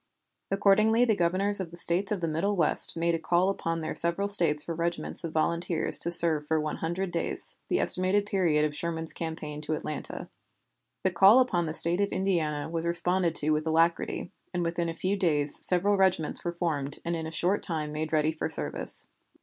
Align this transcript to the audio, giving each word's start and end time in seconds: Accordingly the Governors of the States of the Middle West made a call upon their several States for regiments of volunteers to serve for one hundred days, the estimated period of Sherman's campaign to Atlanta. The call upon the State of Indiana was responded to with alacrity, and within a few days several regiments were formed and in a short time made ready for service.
Accordingly 0.49 1.05
the 1.05 1.13
Governors 1.15 1.59
of 1.59 1.69
the 1.69 1.77
States 1.77 2.11
of 2.11 2.21
the 2.21 2.27
Middle 2.27 2.55
West 2.55 2.97
made 2.97 3.13
a 3.13 3.19
call 3.19 3.51
upon 3.51 3.81
their 3.81 3.93
several 3.93 4.27
States 4.27 4.63
for 4.63 4.73
regiments 4.73 5.23
of 5.23 5.31
volunteers 5.31 5.99
to 5.99 6.09
serve 6.09 6.47
for 6.47 6.59
one 6.59 6.77
hundred 6.77 7.11
days, 7.11 7.57
the 7.67 7.79
estimated 7.79 8.25
period 8.25 8.65
of 8.65 8.75
Sherman's 8.75 9.13
campaign 9.13 9.61
to 9.61 9.73
Atlanta. 9.75 10.27
The 11.03 11.11
call 11.11 11.39
upon 11.39 11.67
the 11.67 11.75
State 11.75 12.01
of 12.01 12.11
Indiana 12.11 12.67
was 12.67 12.87
responded 12.87 13.35
to 13.35 13.51
with 13.51 13.67
alacrity, 13.67 14.31
and 14.55 14.63
within 14.63 14.89
a 14.89 14.95
few 14.95 15.15
days 15.15 15.63
several 15.63 15.97
regiments 15.97 16.43
were 16.43 16.53
formed 16.53 16.97
and 17.05 17.15
in 17.15 17.27
a 17.27 17.31
short 17.31 17.61
time 17.61 17.91
made 17.91 18.11
ready 18.11 18.31
for 18.31 18.49
service. 18.49 19.09